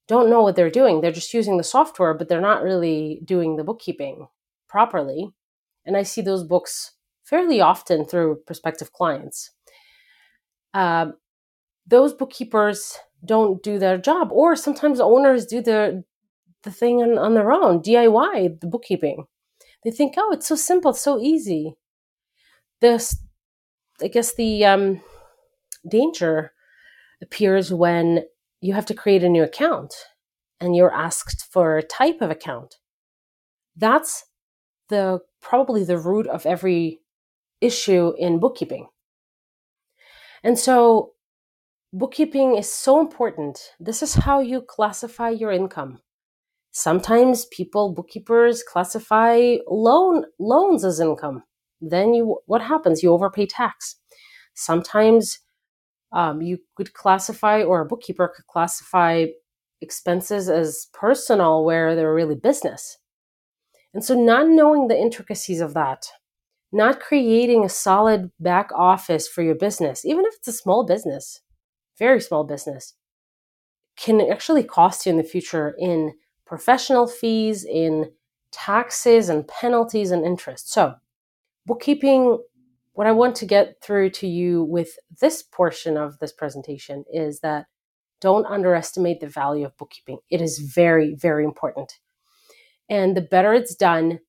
don't 0.07 0.29
know 0.29 0.41
what 0.41 0.55
they're 0.55 0.69
doing 0.69 1.01
they're 1.01 1.11
just 1.11 1.33
using 1.33 1.57
the 1.57 1.63
software 1.63 2.13
but 2.13 2.29
they're 2.29 2.41
not 2.41 2.63
really 2.63 3.21
doing 3.25 3.55
the 3.55 3.63
bookkeeping 3.63 4.27
properly 4.67 5.31
and 5.85 5.95
I 5.95 6.03
see 6.03 6.21
those 6.21 6.43
books 6.43 6.93
fairly 7.23 7.61
often 7.61 8.05
through 8.05 8.41
prospective 8.45 8.91
clients. 8.91 9.51
Uh, 10.73 11.07
those 11.87 12.13
bookkeepers 12.13 12.97
don't 13.23 13.61
do 13.63 13.79
their 13.79 13.97
job, 13.97 14.31
or 14.31 14.55
sometimes 14.55 14.99
owners 14.99 15.45
do 15.45 15.61
the 15.61 16.03
the 16.63 16.71
thing 16.71 17.01
on, 17.03 17.17
on 17.19 17.35
their 17.35 17.51
own, 17.51 17.79
DIY 17.79 18.59
the 18.59 18.67
bookkeeping. 18.67 19.25
They 19.83 19.91
think, 19.91 20.15
oh, 20.17 20.31
it's 20.31 20.47
so 20.47 20.55
simple, 20.55 20.93
so 20.93 21.19
easy. 21.19 21.75
This, 22.81 23.17
I 24.01 24.07
guess, 24.07 24.33
the 24.33 24.65
um, 24.65 25.01
danger 25.87 26.53
appears 27.21 27.73
when 27.73 28.23
you 28.61 28.73
have 28.73 28.85
to 28.87 28.93
create 28.93 29.23
a 29.23 29.29
new 29.29 29.43
account 29.43 29.93
and 30.59 30.75
you're 30.75 30.93
asked 30.93 31.47
for 31.51 31.77
a 31.77 31.83
type 31.83 32.21
of 32.21 32.31
account. 32.31 32.75
That's 33.75 34.25
the 34.89 35.19
probably 35.41 35.83
the 35.83 35.97
root 35.97 36.27
of 36.27 36.45
every 36.45 36.99
issue 37.61 38.13
in 38.17 38.39
bookkeeping. 38.39 38.87
And 40.43 40.57
so 40.57 41.13
bookkeeping 41.91 42.55
is 42.55 42.71
so 42.71 42.99
important. 42.99 43.59
This 43.79 44.03
is 44.03 44.13
how 44.13 44.39
you 44.39 44.61
classify 44.61 45.29
your 45.29 45.51
income. 45.51 45.99
Sometimes 46.71 47.45
people 47.45 47.93
bookkeepers 47.93 48.61
classify 48.63 49.55
loan 49.67 50.25
loans 50.39 50.83
as 50.83 50.99
income. 50.99 51.43
Then 51.81 52.13
you 52.13 52.39
what 52.45 52.61
happens? 52.61 53.01
You 53.01 53.11
overpay 53.11 53.47
tax. 53.47 53.95
Sometimes 54.53 55.39
um, 56.11 56.41
you 56.41 56.59
could 56.75 56.93
classify, 56.93 57.63
or 57.63 57.81
a 57.81 57.85
bookkeeper 57.85 58.31
could 58.35 58.47
classify 58.47 59.25
expenses 59.81 60.49
as 60.49 60.87
personal 60.93 61.63
where 61.63 61.95
they're 61.95 62.13
really 62.13 62.35
business. 62.35 62.97
And 63.93 64.03
so, 64.03 64.13
not 64.13 64.47
knowing 64.47 64.87
the 64.87 64.97
intricacies 64.97 65.61
of 65.61 65.73
that, 65.73 66.07
not 66.71 66.99
creating 66.99 67.63
a 67.63 67.69
solid 67.69 68.31
back 68.39 68.69
office 68.73 69.27
for 69.27 69.41
your 69.41 69.55
business, 69.55 70.03
even 70.05 70.25
if 70.25 70.35
it's 70.35 70.47
a 70.47 70.53
small 70.53 70.85
business, 70.85 71.41
very 71.97 72.19
small 72.19 72.43
business, 72.43 72.93
can 73.95 74.19
actually 74.21 74.63
cost 74.63 75.05
you 75.05 75.11
in 75.11 75.17
the 75.17 75.23
future 75.23 75.75
in 75.79 76.13
professional 76.45 77.07
fees, 77.07 77.63
in 77.63 78.11
taxes 78.51 79.29
and 79.29 79.47
penalties 79.47 80.11
and 80.11 80.25
interest. 80.25 80.71
So, 80.71 80.95
bookkeeping 81.65 82.39
what 82.95 83.07
I 83.07 83.11
want 83.11 83.35
to 83.37 83.45
get 83.45 83.75
through 83.83 84.09
to 84.11 84.27
you 84.27 84.63
with 84.63 84.97
this 85.19 85.43
portion 85.43 85.97
of 85.97 86.17
this 86.19 86.31
presentation 86.31 87.03
is 87.11 87.41
that 87.41 87.65
don't 88.21 88.45
underestimate 88.45 89.19
the 89.19 89.27
value 89.27 89.65
of 89.65 89.77
bookkeeping. 89.77 90.19
It 90.31 90.39
is 90.39 90.59
very, 90.59 91.13
very 91.13 91.43
important. 91.43 91.99
And 92.89 93.15
the 93.15 93.21
better 93.21 93.53
it's 93.53 93.75
done, 93.75 94.19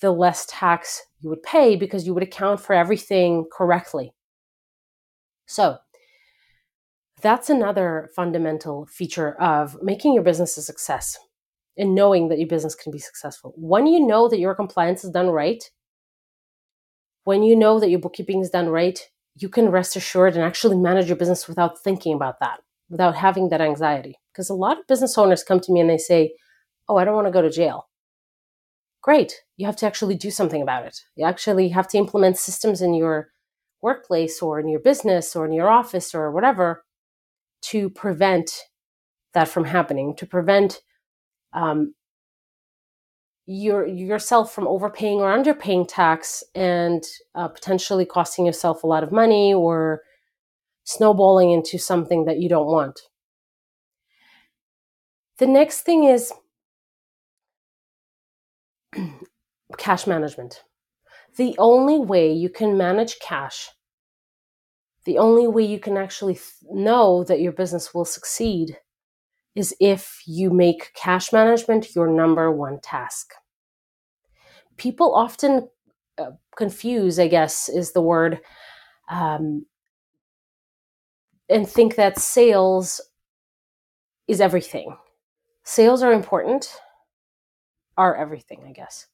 the 0.00 0.12
less 0.12 0.46
tax 0.48 1.02
you 1.20 1.30
would 1.30 1.42
pay 1.42 1.74
because 1.74 2.06
you 2.06 2.14
would 2.14 2.22
account 2.22 2.60
for 2.60 2.74
everything 2.74 3.46
correctly. 3.52 4.14
So, 5.46 5.78
that's 7.20 7.50
another 7.50 8.08
fundamental 8.14 8.86
feature 8.86 9.34
of 9.40 9.76
making 9.82 10.14
your 10.14 10.22
business 10.22 10.56
a 10.56 10.62
success 10.62 11.18
and 11.76 11.94
knowing 11.94 12.28
that 12.28 12.38
your 12.38 12.48
business 12.48 12.74
can 12.76 12.92
be 12.92 12.98
successful. 12.98 13.52
When 13.56 13.88
you 13.88 14.06
know 14.06 14.28
that 14.28 14.38
your 14.38 14.54
compliance 14.54 15.04
is 15.04 15.10
done 15.10 15.28
right, 15.28 15.62
when 17.24 17.42
you 17.42 17.56
know 17.56 17.78
that 17.78 17.90
your 17.90 18.00
bookkeeping 18.00 18.40
is 18.40 18.50
done 18.50 18.68
right, 18.68 18.98
you 19.36 19.48
can 19.48 19.70
rest 19.70 19.96
assured 19.96 20.34
and 20.34 20.44
actually 20.44 20.76
manage 20.76 21.06
your 21.06 21.16
business 21.16 21.48
without 21.48 21.82
thinking 21.82 22.14
about 22.14 22.40
that, 22.40 22.60
without 22.90 23.16
having 23.16 23.48
that 23.48 23.60
anxiety. 23.60 24.18
Because 24.32 24.50
a 24.50 24.54
lot 24.54 24.78
of 24.78 24.86
business 24.86 25.16
owners 25.16 25.42
come 25.42 25.60
to 25.60 25.72
me 25.72 25.80
and 25.80 25.88
they 25.90 25.98
say, 25.98 26.34
Oh, 26.88 26.96
I 26.96 27.04
don't 27.04 27.14
want 27.14 27.26
to 27.28 27.32
go 27.32 27.42
to 27.42 27.50
jail. 27.50 27.88
Great. 29.02 29.42
You 29.56 29.66
have 29.66 29.76
to 29.76 29.86
actually 29.86 30.14
do 30.16 30.30
something 30.30 30.62
about 30.62 30.84
it. 30.84 31.00
You 31.16 31.24
actually 31.24 31.68
have 31.70 31.88
to 31.88 31.98
implement 31.98 32.38
systems 32.38 32.82
in 32.82 32.94
your 32.94 33.30
workplace 33.80 34.40
or 34.40 34.60
in 34.60 34.68
your 34.68 34.80
business 34.80 35.34
or 35.34 35.44
in 35.44 35.52
your 35.52 35.68
office 35.68 36.14
or 36.14 36.30
whatever 36.30 36.84
to 37.62 37.90
prevent 37.90 38.50
that 39.34 39.48
from 39.48 39.64
happening, 39.64 40.14
to 40.16 40.26
prevent 40.26 40.82
um, 41.52 41.94
your 43.46 43.86
yourself 43.86 44.54
from 44.54 44.68
overpaying 44.68 45.20
or 45.20 45.36
underpaying 45.36 45.86
tax 45.88 46.44
and 46.54 47.02
uh, 47.34 47.48
potentially 47.48 48.04
costing 48.04 48.46
yourself 48.46 48.82
a 48.82 48.86
lot 48.86 49.02
of 49.02 49.10
money 49.12 49.52
or 49.52 50.02
snowballing 50.84 51.50
into 51.50 51.78
something 51.78 52.24
that 52.24 52.38
you 52.38 52.48
don't 52.48 52.66
want. 52.66 53.00
The 55.38 55.46
next 55.46 55.82
thing 55.82 56.04
is 56.04 56.32
cash 59.78 60.06
management. 60.06 60.62
The 61.36 61.56
only 61.58 61.98
way 61.98 62.32
you 62.32 62.50
can 62.50 62.76
manage 62.76 63.18
cash, 63.18 63.70
the 65.04 65.18
only 65.18 65.48
way 65.48 65.64
you 65.64 65.80
can 65.80 65.96
actually 65.96 66.34
th- 66.34 66.44
know 66.70 67.24
that 67.24 67.40
your 67.40 67.52
business 67.52 67.94
will 67.94 68.04
succeed 68.04 68.78
is 69.54 69.74
if 69.80 70.22
you 70.26 70.50
make 70.50 70.92
cash 70.94 71.32
management 71.32 71.94
your 71.94 72.08
number 72.08 72.50
one 72.50 72.80
task. 72.80 73.32
People 74.76 75.14
often 75.14 75.68
uh, 76.18 76.30
confuse, 76.56 77.18
I 77.18 77.28
guess, 77.28 77.68
is 77.68 77.92
the 77.92 78.02
word, 78.02 78.40
um, 79.10 79.66
and 81.48 81.68
think 81.68 81.96
that 81.96 82.18
sales 82.18 83.00
is 84.26 84.40
everything. 84.40 84.96
Sales 85.64 86.02
are 86.02 86.12
important, 86.12 86.74
are 87.96 88.16
everything, 88.16 88.64
I 88.66 88.72
guess. 88.72 89.06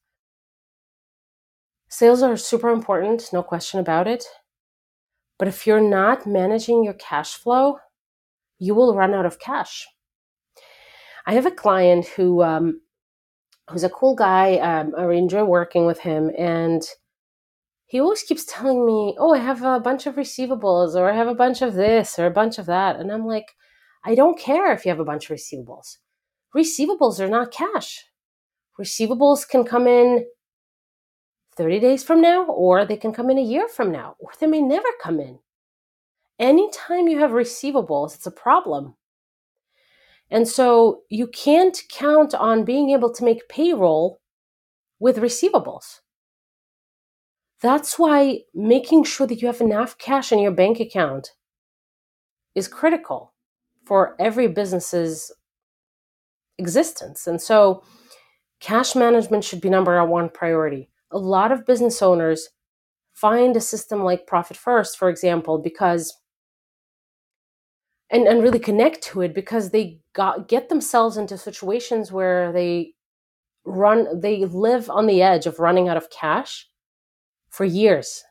Sales 1.89 2.21
are 2.21 2.37
super 2.37 2.69
important, 2.69 3.29
no 3.33 3.43
question 3.43 3.79
about 3.79 4.07
it. 4.07 4.23
But 5.37 5.47
if 5.47 5.65
you're 5.65 5.81
not 5.81 6.27
managing 6.27 6.83
your 6.83 6.93
cash 6.93 7.33
flow, 7.33 7.79
you 8.59 8.75
will 8.75 8.95
run 8.95 9.13
out 9.13 9.25
of 9.25 9.39
cash. 9.39 9.87
I 11.29 11.33
have 11.33 11.45
a 11.45 11.51
client 11.51 12.07
who 12.07 12.41
um, 12.41 12.81
who's 13.69 13.83
a 13.83 13.89
cool 13.89 14.15
guy. 14.15 14.57
Um, 14.57 14.95
I 14.97 15.11
enjoy 15.11 15.43
working 15.43 15.85
with 15.85 15.99
him, 15.99 16.31
and 16.35 16.81
he 17.85 17.99
always 17.99 18.23
keeps 18.23 18.45
telling 18.45 18.83
me, 18.83 19.15
"Oh, 19.19 19.35
I 19.35 19.37
have 19.37 19.61
a 19.61 19.79
bunch 19.79 20.07
of 20.07 20.15
receivables, 20.15 20.95
or 20.95 21.07
I 21.07 21.15
have 21.15 21.27
a 21.27 21.35
bunch 21.35 21.61
of 21.61 21.75
this, 21.75 22.17
or 22.17 22.25
a 22.25 22.31
bunch 22.31 22.57
of 22.57 22.65
that," 22.65 22.95
and 22.95 23.11
I'm 23.11 23.27
like, 23.27 23.55
"I 24.03 24.15
don't 24.15 24.39
care 24.39 24.73
if 24.73 24.83
you 24.83 24.89
have 24.89 24.99
a 24.99 25.05
bunch 25.05 25.29
of 25.29 25.37
receivables. 25.37 25.99
Receivables 26.55 27.19
are 27.19 27.29
not 27.29 27.51
cash. 27.51 28.07
Receivables 28.79 29.47
can 29.47 29.63
come 29.63 29.85
in." 29.85 30.25
30 31.55 31.79
days 31.79 32.03
from 32.03 32.21
now, 32.21 32.45
or 32.45 32.85
they 32.85 32.97
can 32.97 33.13
come 33.13 33.29
in 33.29 33.37
a 33.37 33.49
year 33.53 33.67
from 33.67 33.91
now, 33.91 34.15
or 34.17 34.31
they 34.39 34.47
may 34.47 34.63
never 34.63 34.89
come 34.99 35.19
in. 35.19 35.37
Anytime 36.39 37.07
you 37.07 37.19
have 37.19 37.31
receivables, 37.31 38.15
it's 38.15 38.25
a 38.25 38.31
problem. 38.31 38.95
And 40.31 40.47
so 40.47 41.01
you 41.09 41.27
can't 41.27 41.77
count 41.91 42.33
on 42.33 42.63
being 42.63 42.91
able 42.91 43.11
to 43.13 43.23
make 43.23 43.49
payroll 43.49 44.21
with 44.99 45.17
receivables. 45.17 45.99
That's 47.61 47.97
why 47.99 48.41
making 48.53 49.03
sure 49.03 49.27
that 49.27 49.41
you 49.41 49.47
have 49.47 49.61
enough 49.61 49.97
cash 49.97 50.31
in 50.31 50.39
your 50.39 50.51
bank 50.51 50.79
account 50.79 51.31
is 52.55 52.67
critical 52.67 53.33
for 53.85 54.15
every 54.19 54.47
business's 54.47 55.31
existence. 56.57 57.25
And 57.27 57.41
so 57.41 57.83
cash 58.59 58.95
management 58.95 59.43
should 59.43 59.61
be 59.61 59.69
number 59.69 60.03
one 60.05 60.29
priority. 60.29 60.89
A 61.11 61.17
lot 61.17 61.51
of 61.51 61.65
business 61.65 62.01
owners 62.01 62.49
find 63.13 63.55
a 63.55 63.61
system 63.61 64.03
like 64.03 64.27
Profit 64.27 64.55
First, 64.55 64.97
for 64.97 65.09
example, 65.09 65.57
because 65.57 66.15
and, 68.11 68.27
and 68.27 68.41
really 68.41 68.59
connect 68.59 69.01
to 69.03 69.21
it 69.21 69.33
because 69.33 69.69
they 69.69 69.99
got 70.13 70.47
get 70.47 70.69
themselves 70.69 71.17
into 71.17 71.37
situations 71.37 72.11
where 72.11 72.51
they 72.51 72.93
run 73.65 74.19
they 74.19 74.45
live 74.45 74.89
on 74.89 75.07
the 75.07 75.21
edge 75.21 75.45
of 75.45 75.59
running 75.59 75.87
out 75.87 75.97
of 75.97 76.09
cash 76.09 76.67
for 77.49 77.65
years. 77.65 78.23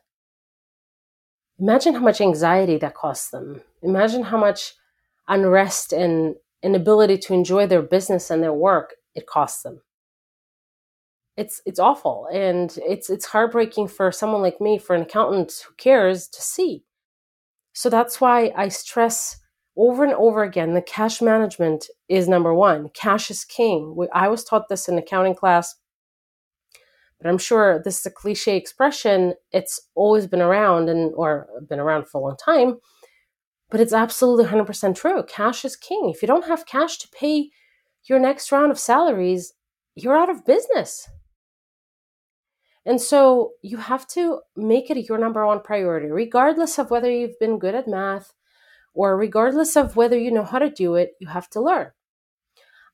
Imagine 1.59 1.93
how 1.93 2.01
much 2.01 2.21
anxiety 2.21 2.77
that 2.77 2.95
costs 2.95 3.29
them. 3.29 3.61
Imagine 3.81 4.23
how 4.23 4.37
much 4.37 4.73
unrest 5.27 5.93
and 5.93 6.35
inability 6.63 7.17
to 7.17 7.33
enjoy 7.33 7.67
their 7.67 7.81
business 7.81 8.29
and 8.29 8.41
their 8.43 8.53
work 8.53 8.95
it 9.15 9.27
costs 9.27 9.63
them. 9.63 9.81
It's 11.37 11.61
it's 11.65 11.79
awful 11.79 12.27
and 12.33 12.77
it's 12.85 13.09
it's 13.09 13.25
heartbreaking 13.25 13.87
for 13.87 14.11
someone 14.11 14.41
like 14.41 14.59
me 14.59 14.77
for 14.77 14.95
an 14.95 15.03
accountant 15.03 15.63
who 15.65 15.73
cares 15.75 16.27
to 16.29 16.41
see. 16.41 16.83
So 17.73 17.89
that's 17.89 18.19
why 18.19 18.51
i 18.57 18.67
stress 18.67 19.39
over 19.79 20.03
and 20.03 20.13
over 20.13 20.43
again, 20.43 20.73
the 20.73 20.81
cash 20.81 21.21
management 21.21 21.85
is 22.09 22.27
number 22.27 22.53
one. 22.53 22.89
Cash 22.89 23.31
is 23.31 23.45
king. 23.45 23.95
I 24.13 24.27
was 24.27 24.43
taught 24.43 24.67
this 24.67 24.89
in 24.89 24.97
accounting 24.97 25.35
class, 25.35 25.73
but 27.19 27.29
I'm 27.29 27.37
sure 27.37 27.81
this 27.81 27.99
is 28.01 28.05
a 28.05 28.11
cliche 28.11 28.57
expression. 28.57 29.35
It's 29.53 29.79
always 29.95 30.27
been 30.27 30.41
around 30.41 30.89
and 30.89 31.13
or 31.15 31.47
been 31.69 31.79
around 31.79 32.09
for 32.09 32.19
a 32.19 32.21
long 32.25 32.35
time, 32.35 32.79
but 33.69 33.79
it's 33.79 33.93
absolutely 33.93 34.45
100% 34.45 34.95
true. 34.97 35.23
Cash 35.23 35.63
is 35.63 35.77
king. 35.77 36.11
If 36.13 36.21
you 36.21 36.27
don't 36.27 36.47
have 36.47 36.65
cash 36.65 36.97
to 36.97 37.07
pay 37.17 37.49
your 38.03 38.19
next 38.19 38.51
round 38.51 38.71
of 38.71 38.79
salaries, 38.79 39.53
you're 39.95 40.17
out 40.17 40.29
of 40.29 40.45
business. 40.45 41.07
And 42.85 42.99
so 42.99 43.51
you 43.61 43.77
have 43.77 44.07
to 44.07 44.41
make 44.57 44.89
it 44.89 45.07
your 45.07 45.17
number 45.17 45.45
one 45.45 45.61
priority, 45.61 46.07
regardless 46.07 46.77
of 46.77 46.89
whether 46.89 47.09
you've 47.09 47.39
been 47.39 47.59
good 47.59 47.75
at 47.75 47.87
math, 47.87 48.33
or 48.99 49.15
regardless 49.15 49.77
of 49.77 49.95
whether 49.95 50.17
you 50.17 50.29
know 50.29 50.43
how 50.43 50.59
to 50.59 50.69
do 50.69 50.95
it, 50.95 51.13
you 51.21 51.27
have 51.29 51.49
to 51.49 51.61
learn. 51.61 51.89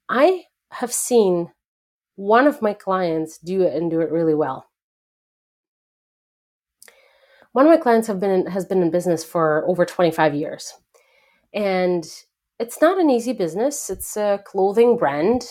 I 0.07 0.43
have 0.69 0.93
seen 0.93 1.51
one 2.15 2.45
of 2.45 2.61
my 2.61 2.75
clients 2.75 3.39
do 3.39 3.63
it 3.63 3.73
and 3.73 3.89
do 3.89 4.01
it 4.01 4.11
really 4.11 4.35
well. 4.35 4.67
One 7.53 7.65
of 7.65 7.71
my 7.71 7.77
clients 7.77 8.07
have 8.07 8.19
been 8.19 8.45
has 8.45 8.65
been 8.65 8.83
in 8.83 8.91
business 8.91 9.23
for 9.23 9.67
over 9.67 9.83
25 9.83 10.35
years. 10.35 10.75
And 11.55 12.05
it's 12.59 12.79
not 12.79 12.99
an 12.99 13.09
easy 13.09 13.33
business. 13.33 13.89
It's 13.89 14.15
a 14.15 14.39
clothing 14.45 14.97
brand. 14.97 15.47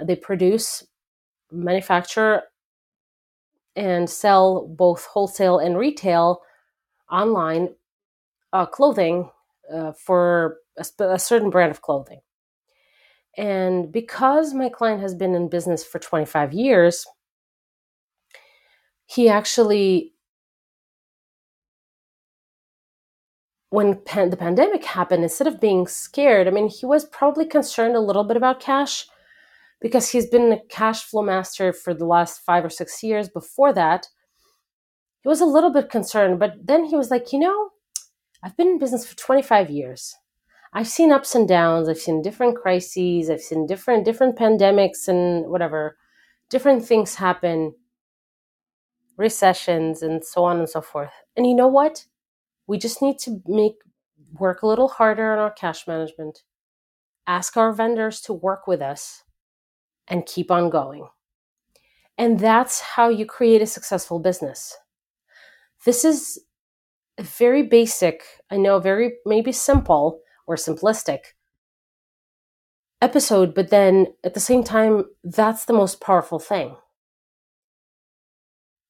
They 0.00 0.14
produce, 0.14 0.86
manufacture, 1.50 2.42
and 3.74 4.08
sell 4.08 4.68
both 4.68 5.06
wholesale 5.06 5.58
and 5.58 5.76
retail 5.76 6.42
online 7.10 7.70
uh, 8.52 8.66
clothing 8.66 9.30
uh, 9.72 9.92
for 9.92 10.58
a, 10.78 10.84
a 11.04 11.18
certain 11.18 11.50
brand 11.50 11.70
of 11.70 11.82
clothing. 11.82 12.20
And 13.36 13.92
because 13.92 14.54
my 14.54 14.68
client 14.68 15.00
has 15.02 15.14
been 15.14 15.34
in 15.34 15.48
business 15.48 15.84
for 15.84 15.98
25 15.98 16.52
years, 16.52 17.06
he 19.06 19.28
actually, 19.28 20.14
when 23.70 23.96
pan- 24.02 24.30
the 24.30 24.36
pandemic 24.36 24.84
happened, 24.84 25.22
instead 25.22 25.46
of 25.46 25.60
being 25.60 25.86
scared, 25.86 26.48
I 26.48 26.50
mean, 26.50 26.68
he 26.68 26.86
was 26.86 27.04
probably 27.04 27.46
concerned 27.46 27.96
a 27.96 28.00
little 28.00 28.24
bit 28.24 28.36
about 28.36 28.60
cash 28.60 29.06
because 29.80 30.10
he's 30.10 30.26
been 30.26 30.52
a 30.52 30.60
cash 30.68 31.04
flow 31.04 31.22
master 31.22 31.72
for 31.72 31.94
the 31.94 32.06
last 32.06 32.40
five 32.44 32.64
or 32.64 32.70
six 32.70 33.02
years. 33.02 33.28
Before 33.28 33.72
that, 33.72 34.08
he 35.22 35.28
was 35.28 35.40
a 35.40 35.46
little 35.46 35.72
bit 35.72 35.90
concerned, 35.90 36.38
but 36.38 36.54
then 36.66 36.84
he 36.84 36.96
was 36.96 37.10
like, 37.10 37.32
you 37.32 37.38
know, 37.38 37.70
I've 38.42 38.56
been 38.56 38.68
in 38.68 38.78
business 38.78 39.06
for 39.06 39.16
25 39.16 39.70
years. 39.70 40.16
I've 40.72 40.88
seen 40.88 41.12
ups 41.12 41.34
and 41.34 41.48
downs. 41.48 41.88
I've 41.88 41.98
seen 41.98 42.22
different 42.22 42.56
crises. 42.56 43.30
I've 43.30 43.40
seen 43.40 43.66
different 43.66 44.04
different 44.04 44.36
pandemics 44.38 45.08
and 45.08 45.50
whatever, 45.50 45.96
different 46.50 46.84
things 46.84 47.16
happen. 47.16 47.74
recessions, 49.16 50.02
and 50.02 50.24
so 50.24 50.44
on 50.44 50.58
and 50.58 50.68
so 50.68 50.80
forth. 50.80 51.12
And 51.36 51.46
you 51.46 51.54
know 51.54 51.68
what? 51.68 52.06
We 52.66 52.78
just 52.78 53.02
need 53.02 53.18
to 53.20 53.42
make 53.46 53.74
work 54.38 54.62
a 54.62 54.66
little 54.66 54.88
harder 54.88 55.32
on 55.32 55.38
our 55.38 55.50
cash 55.50 55.86
management, 55.86 56.42
ask 57.26 57.56
our 57.56 57.72
vendors 57.72 58.20
to 58.22 58.32
work 58.32 58.66
with 58.66 58.82
us, 58.82 59.24
and 60.08 60.26
keep 60.26 60.50
on 60.50 60.70
going. 60.70 61.08
And 62.18 62.38
that's 62.38 62.80
how 62.80 63.08
you 63.08 63.26
create 63.26 63.62
a 63.62 63.66
successful 63.66 64.18
business. 64.18 64.76
This 65.84 66.04
is 66.04 66.40
very 67.22 67.62
basic, 67.62 68.22
I 68.50 68.56
know, 68.56 68.78
very 68.78 69.14
maybe 69.26 69.52
simple 69.52 70.20
or 70.46 70.56
simplistic 70.56 71.20
episode, 73.02 73.54
but 73.54 73.70
then 73.70 74.08
at 74.24 74.34
the 74.34 74.40
same 74.40 74.62
time, 74.62 75.04
that's 75.24 75.64
the 75.64 75.72
most 75.72 76.00
powerful 76.00 76.38
thing. 76.38 76.76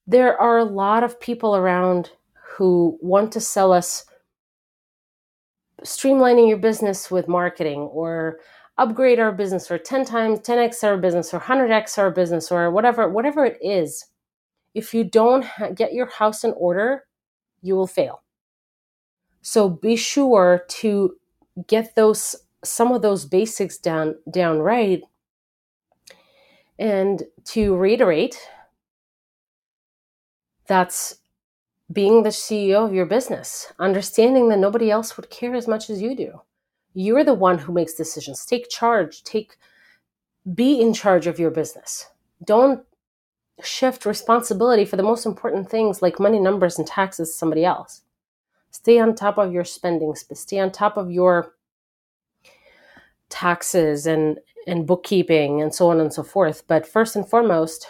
There 0.06 0.40
are 0.40 0.58
a 0.58 0.64
lot 0.64 1.04
of 1.04 1.20
people 1.20 1.54
around 1.54 2.10
who 2.56 2.98
want 3.00 3.32
to 3.32 3.40
sell 3.40 3.72
us 3.72 4.04
streamlining 5.84 6.48
your 6.48 6.58
business 6.58 7.10
with 7.10 7.28
marketing 7.28 7.80
or 7.80 8.38
upgrade 8.76 9.18
our 9.18 9.32
business 9.32 9.70
or 9.70 9.78
10 9.78 10.04
times 10.04 10.40
10x 10.40 10.84
our 10.84 10.96
business 10.96 11.32
or 11.32 11.40
100x 11.40 11.98
our 11.98 12.10
business 12.10 12.50
or 12.50 12.70
whatever 12.70 13.08
whatever 13.08 13.44
it 13.44 13.58
is 13.62 14.06
if 14.74 14.94
you 14.94 15.04
don't 15.04 15.44
ha- 15.44 15.70
get 15.70 15.92
your 15.92 16.06
house 16.06 16.44
in 16.44 16.52
order 16.56 17.04
you 17.62 17.74
will 17.74 17.86
fail 17.86 18.22
so 19.42 19.68
be 19.68 19.96
sure 19.96 20.64
to 20.68 21.16
get 21.66 21.94
those 21.94 22.36
some 22.62 22.92
of 22.92 23.02
those 23.02 23.24
basics 23.24 23.78
down 23.78 24.16
down 24.30 24.58
right 24.58 25.02
and 26.78 27.24
to 27.44 27.76
reiterate 27.76 28.38
that's 30.66 31.20
being 31.92 32.22
the 32.22 32.30
CEO 32.30 32.84
of 32.86 32.94
your 32.94 33.06
business, 33.06 33.72
understanding 33.78 34.48
that 34.48 34.58
nobody 34.58 34.90
else 34.90 35.16
would 35.16 35.28
care 35.30 35.54
as 35.54 35.66
much 35.66 35.90
as 35.90 36.00
you 36.00 36.14
do. 36.14 36.40
You're 36.94 37.24
the 37.24 37.34
one 37.34 37.58
who 37.58 37.72
makes 37.72 37.94
decisions. 37.94 38.46
Take 38.46 38.68
charge, 38.68 39.24
take 39.24 39.56
be 40.54 40.80
in 40.80 40.94
charge 40.94 41.26
of 41.26 41.38
your 41.38 41.50
business. 41.50 42.06
Don't 42.44 42.84
shift 43.62 44.06
responsibility 44.06 44.84
for 44.84 44.96
the 44.96 45.02
most 45.02 45.26
important 45.26 45.70
things 45.70 46.02
like 46.02 46.20
money 46.20 46.40
numbers 46.40 46.78
and 46.78 46.86
taxes 46.86 47.30
to 47.30 47.34
somebody 47.34 47.64
else. 47.64 48.02
Stay 48.70 48.98
on 48.98 49.14
top 49.14 49.38
of 49.38 49.52
your 49.52 49.64
spending, 49.64 50.14
stay 50.14 50.58
on 50.58 50.70
top 50.70 50.96
of 50.96 51.10
your 51.10 51.54
taxes 53.28 54.06
and 54.06 54.38
and 54.66 54.86
bookkeeping 54.86 55.62
and 55.62 55.74
so 55.74 55.90
on 55.90 56.00
and 56.00 56.12
so 56.12 56.22
forth. 56.22 56.66
But 56.66 56.86
first 56.86 57.16
and 57.16 57.26
foremost, 57.28 57.86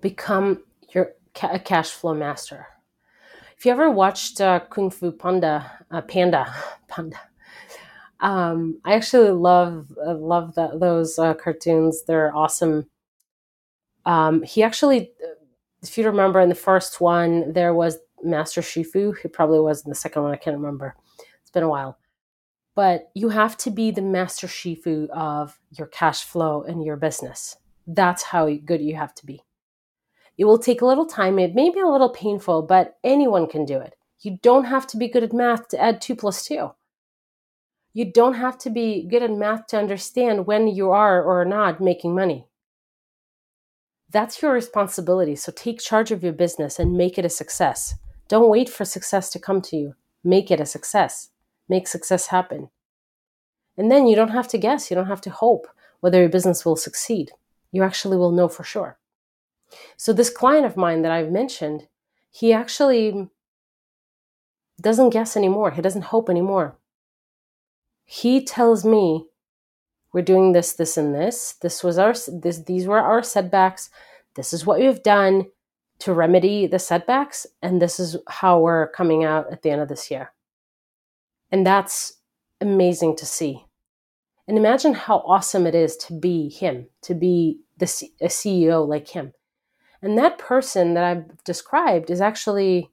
become 0.00 0.64
your 0.94 1.12
a 1.42 1.58
cash 1.58 1.90
flow 1.90 2.14
master. 2.14 2.66
If 3.56 3.66
you 3.66 3.72
ever 3.72 3.90
watched 3.90 4.40
uh, 4.40 4.60
Kung 4.70 4.90
Fu 4.90 5.12
Panda, 5.12 5.70
uh, 5.90 6.00
Panda, 6.02 6.52
Panda, 6.88 7.20
um, 8.20 8.80
I 8.84 8.94
actually 8.94 9.30
love 9.30 9.92
uh, 10.04 10.14
love 10.14 10.54
the, 10.54 10.76
those 10.78 11.18
uh, 11.18 11.34
cartoons. 11.34 12.04
They're 12.04 12.34
awesome. 12.34 12.88
Um, 14.04 14.42
he 14.42 14.62
actually, 14.62 15.12
if 15.82 15.96
you 15.96 16.04
remember, 16.04 16.40
in 16.40 16.48
the 16.48 16.54
first 16.54 17.00
one 17.00 17.52
there 17.52 17.74
was 17.74 17.98
Master 18.22 18.60
Shifu. 18.60 19.14
He 19.20 19.28
probably 19.28 19.60
was 19.60 19.84
in 19.84 19.90
the 19.90 19.94
second 19.94 20.22
one. 20.22 20.32
I 20.32 20.36
can't 20.36 20.56
remember. 20.56 20.94
It's 21.40 21.50
been 21.50 21.62
a 21.62 21.68
while. 21.68 21.98
But 22.74 23.10
you 23.14 23.28
have 23.28 23.56
to 23.58 23.70
be 23.70 23.90
the 23.90 24.02
Master 24.02 24.46
Shifu 24.46 25.08
of 25.10 25.58
your 25.70 25.88
cash 25.88 26.24
flow 26.24 26.62
and 26.62 26.82
your 26.84 26.96
business. 26.96 27.56
That's 27.86 28.22
how 28.22 28.48
good 28.48 28.80
you 28.80 28.96
have 28.96 29.14
to 29.16 29.26
be. 29.26 29.42
It 30.38 30.46
will 30.46 30.58
take 30.58 30.80
a 30.80 30.86
little 30.86 31.04
time. 31.04 31.38
It 31.38 31.54
may 31.54 31.68
be 31.70 31.80
a 31.80 31.86
little 31.86 32.08
painful, 32.08 32.62
but 32.62 32.96
anyone 33.04 33.46
can 33.46 33.64
do 33.66 33.78
it. 33.78 33.94
You 34.20 34.38
don't 34.40 34.64
have 34.64 34.86
to 34.88 34.96
be 34.96 35.08
good 35.08 35.24
at 35.24 35.32
math 35.32 35.68
to 35.68 35.80
add 35.80 36.00
2 36.00 36.16
plus 36.16 36.46
2. 36.46 36.70
You 37.92 38.10
don't 38.10 38.34
have 38.34 38.56
to 38.58 38.70
be 38.70 39.06
good 39.06 39.22
at 39.22 39.30
math 39.30 39.66
to 39.68 39.78
understand 39.78 40.46
when 40.46 40.68
you 40.68 40.90
are 40.90 41.22
or 41.22 41.42
are 41.42 41.44
not 41.44 41.80
making 41.80 42.14
money. 42.14 42.46
That's 44.12 44.42
your 44.42 44.52
responsibility. 44.52 45.34
So 45.36 45.52
take 45.52 45.80
charge 45.80 46.10
of 46.10 46.22
your 46.22 46.34
business 46.34 46.78
and 46.78 46.96
make 46.96 47.18
it 47.18 47.24
a 47.24 47.30
success. 47.30 47.94
Don't 48.28 48.50
wait 48.50 48.68
for 48.68 48.84
success 48.84 49.30
to 49.30 49.38
come 49.38 49.62
to 49.62 49.76
you. 49.76 49.94
Make 50.22 50.50
it 50.50 50.60
a 50.60 50.66
success. 50.66 51.30
Make 51.68 51.88
success 51.88 52.26
happen. 52.26 52.68
And 53.78 53.90
then 53.90 54.06
you 54.06 54.14
don't 54.14 54.28
have 54.28 54.48
to 54.48 54.58
guess, 54.58 54.90
you 54.90 54.94
don't 54.94 55.06
have 55.06 55.22
to 55.22 55.30
hope 55.30 55.66
whether 56.00 56.20
your 56.20 56.28
business 56.28 56.64
will 56.64 56.76
succeed. 56.76 57.32
You 57.72 57.82
actually 57.82 58.18
will 58.18 58.32
know 58.32 58.48
for 58.48 58.64
sure. 58.64 58.98
So, 59.96 60.12
this 60.12 60.28
client 60.28 60.66
of 60.66 60.76
mine 60.76 61.00
that 61.02 61.12
I've 61.12 61.30
mentioned, 61.30 61.88
he 62.30 62.52
actually 62.52 63.30
doesn't 64.78 65.10
guess 65.10 65.36
anymore. 65.36 65.70
He 65.70 65.80
doesn't 65.80 66.12
hope 66.12 66.28
anymore. 66.28 66.76
He 68.04 68.44
tells 68.44 68.84
me, 68.84 69.28
we're 70.12 70.22
doing 70.22 70.52
this, 70.52 70.74
this, 70.74 70.96
and 70.96 71.14
this. 71.14 71.54
This 71.62 71.82
was 71.82 71.98
our, 71.98 72.14
this, 72.28 72.64
these 72.64 72.86
were 72.86 72.98
our 72.98 73.22
setbacks. 73.22 73.90
This 74.34 74.52
is 74.52 74.66
what 74.66 74.78
we've 74.78 75.02
done 75.02 75.46
to 76.00 76.12
remedy 76.12 76.66
the 76.66 76.78
setbacks. 76.78 77.46
And 77.62 77.80
this 77.80 77.98
is 77.98 78.16
how 78.28 78.60
we're 78.60 78.88
coming 78.88 79.24
out 79.24 79.50
at 79.52 79.62
the 79.62 79.70
end 79.70 79.80
of 79.80 79.88
this 79.88 80.10
year. 80.10 80.32
And 81.50 81.66
that's 81.66 82.14
amazing 82.60 83.16
to 83.16 83.26
see. 83.26 83.64
And 84.48 84.58
imagine 84.58 84.94
how 84.94 85.18
awesome 85.18 85.66
it 85.66 85.74
is 85.74 85.96
to 85.98 86.12
be 86.12 86.48
him, 86.48 86.88
to 87.02 87.14
be 87.14 87.60
the 87.78 87.86
C- 87.86 88.14
a 88.20 88.26
CEO 88.26 88.86
like 88.86 89.08
him. 89.08 89.32
And 90.02 90.18
that 90.18 90.38
person 90.38 90.94
that 90.94 91.04
I've 91.04 91.44
described 91.44 92.10
is 92.10 92.20
actually 92.20 92.90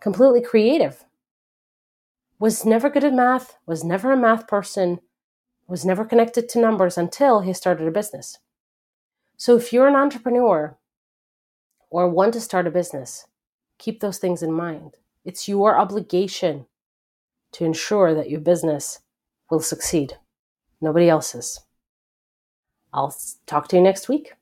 completely 0.00 0.40
creative. 0.40 1.04
Was 2.38 2.64
never 2.64 2.88
good 2.88 3.02
at 3.02 3.14
math, 3.14 3.56
was 3.66 3.82
never 3.82 4.12
a 4.12 4.16
math 4.16 4.46
person, 4.46 5.00
was 5.68 5.84
never 5.84 6.04
connected 6.04 6.48
to 6.48 6.60
numbers 6.60 6.96
until 6.96 7.40
he 7.40 7.52
started 7.52 7.86
a 7.86 7.90
business. 7.90 8.38
So 9.36 9.56
if 9.56 9.72
you're 9.72 9.88
an 9.88 9.96
entrepreneur 9.96 10.76
or 11.90 12.08
want 12.08 12.34
to 12.34 12.40
start 12.40 12.66
a 12.66 12.70
business, 12.70 13.26
keep 13.78 14.00
those 14.00 14.18
things 14.18 14.42
in 14.42 14.52
mind. 14.52 14.94
It's 15.24 15.48
your 15.48 15.78
obligation 15.78 16.66
to 17.52 17.64
ensure 17.64 18.14
that 18.14 18.30
your 18.30 18.40
business 18.40 19.00
will 19.50 19.60
succeed, 19.60 20.16
nobody 20.80 21.08
else's. 21.08 21.60
I'll 22.92 23.14
talk 23.46 23.68
to 23.68 23.76
you 23.76 23.82
next 23.82 24.08
week. 24.08 24.34